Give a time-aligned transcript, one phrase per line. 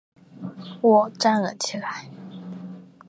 [0.81, 2.07] 我站了起来